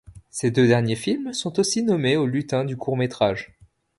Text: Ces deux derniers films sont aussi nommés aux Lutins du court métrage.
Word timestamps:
Ces 0.31 0.49
deux 0.49 0.65
derniers 0.65 0.95
films 0.95 1.31
sont 1.31 1.59
aussi 1.59 1.83
nommés 1.83 2.17
aux 2.17 2.25
Lutins 2.25 2.65
du 2.65 2.75
court 2.75 2.97
métrage. 2.97 3.51